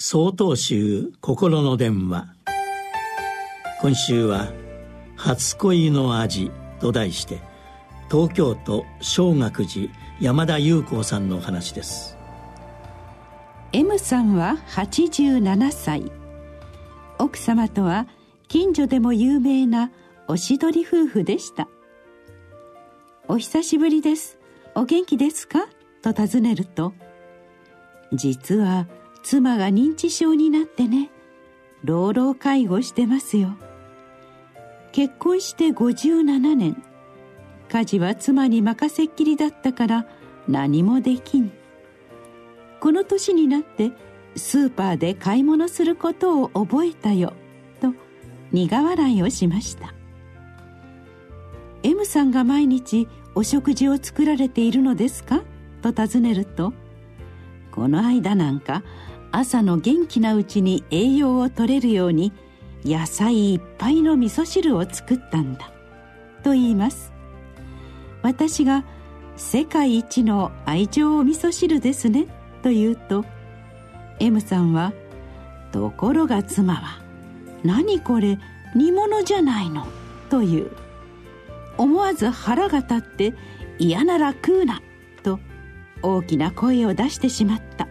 [0.00, 2.28] 総統集心の電話。
[3.80, 4.46] 今週は
[5.18, 7.40] 「初恋の味」と題して
[8.08, 9.90] 東京都小学寺
[10.20, 12.16] 山田裕子さんのお話です。
[13.72, 16.12] M さんは87歳。
[17.18, 18.06] 奥様とは
[18.46, 19.90] 近所でも有名な
[20.28, 21.66] おしどり夫婦でした。
[23.26, 24.38] お久しぶりです。
[24.76, 25.66] お元気ですか？
[26.02, 26.94] と尋ねると
[28.12, 28.86] 実は
[29.30, 31.10] 妻が認知症になってね
[31.84, 33.58] 老老介護してますよ。
[34.90, 36.82] 結婚して57年
[37.68, 40.06] 家事は妻に任せっきりだったから
[40.48, 41.52] 何もできん。
[42.80, 43.92] この年になって
[44.34, 47.34] スーパーで買い物することを覚えたよ
[47.82, 47.92] と
[48.50, 49.92] 苦笑いをしました。
[51.82, 55.42] M さんが毎日お食事を作られているのですか？
[55.82, 56.72] と尋ねると
[57.70, 58.82] この間なんか
[59.30, 62.32] 朝の元気なうちに栄養を取れるように
[62.84, 65.70] 野菜いっぱいの味噌汁を作ったんだ。
[66.42, 67.12] と言います。
[68.22, 68.84] 私が
[69.36, 72.26] 世界一の愛情お味噌汁ですね。
[72.62, 73.24] と言うと
[74.18, 74.92] M さんは
[75.72, 77.00] 「ところが妻は
[77.62, 78.38] 何これ
[78.74, 79.86] 煮物じゃないの」
[80.30, 80.70] と言う。
[81.76, 83.34] 思わず腹が立って
[83.78, 84.82] 「嫌なら食うな」
[85.22, 85.38] と
[86.02, 87.86] 大きな声を出してしまった。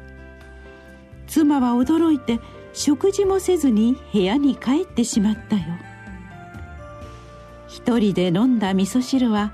[1.37, 2.39] 妻は驚いて
[2.73, 5.61] 食事もせずに部屋に帰ってしまったよ。
[7.67, 9.53] 一人で飲んだ味噌汁は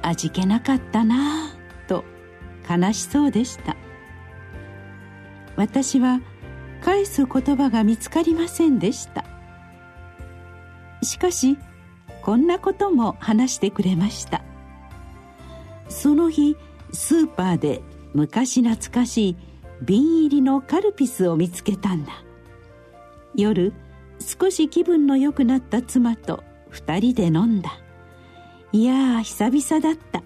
[0.00, 2.04] 味気なかったなぁと
[2.70, 3.76] 悲しそうでした。
[5.56, 6.20] 私は
[6.82, 9.24] 返す言葉が見つかりませんでした。
[11.02, 11.58] しかし
[12.22, 14.44] こんなことも話してくれました。
[15.88, 16.56] その日
[16.92, 17.82] スーパーで
[18.14, 22.12] 昔懐かしい瓶入りのカルピスを見つけたんだ。
[23.34, 23.72] 夜
[24.20, 27.78] 少し気分の良くなった妻と二人で飲んだ。
[28.72, 30.22] いやー久々だった。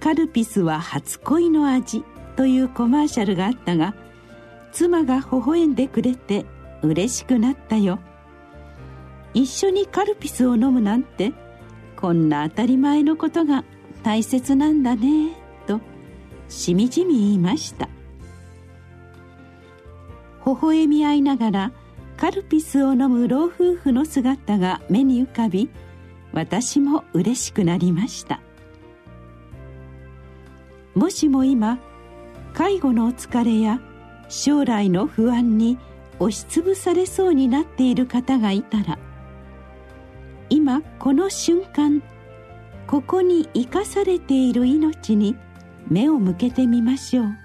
[0.00, 2.02] カルピスは初恋の味
[2.36, 3.94] というコマーシャルがあったが
[4.72, 6.44] 妻が微笑んでくれて
[6.82, 8.00] 嬉しくなったよ。
[9.34, 11.32] 一緒にカルピスを飲むなんて
[11.96, 13.64] こんな当たり前のことが
[14.02, 15.80] 大切なんだねと
[16.48, 17.88] しみじみ言いました。
[20.44, 21.72] 微笑み合いながら
[22.16, 25.70] カルピスを飲む老夫婦の姿が目に浮かび
[26.32, 28.40] 私も嬉しくなりました。
[30.94, 31.78] もしも今
[32.52, 33.80] 介護のお疲れや
[34.28, 35.78] 将来の不安に
[36.18, 38.98] 押しつぶされそうになっている方がいたら
[40.50, 42.02] 今この瞬間
[42.86, 45.34] ここに生かされている命に
[45.88, 47.41] 目を向けてみましょう。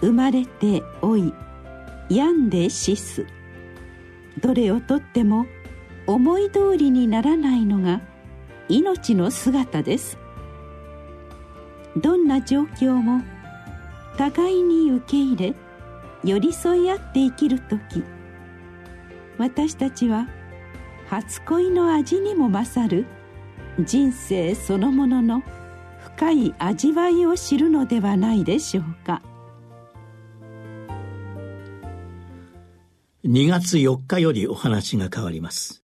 [0.00, 1.32] 生まれて老い
[2.08, 3.26] 病んで死す。
[4.40, 5.46] どれをとっても
[6.06, 8.00] 思い通りにならないのが
[8.68, 10.18] 命の姿です。
[11.96, 13.22] どんな状況も
[14.16, 15.54] 互いに受け入れ
[16.24, 18.02] 寄り添い合って生きる時
[19.38, 20.28] 私たちは
[21.08, 23.06] 初恋の味にも勝る
[23.80, 25.42] 人生そのものの
[26.16, 29.22] 深い味わいを知るのではないでしょうか。
[33.24, 35.82] 2月4日よりお話が変わります。